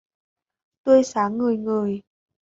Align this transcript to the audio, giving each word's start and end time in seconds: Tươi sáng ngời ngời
Tươi 0.83 1.03
sáng 1.03 1.37
ngời 1.37 1.57
ngời 1.57 2.01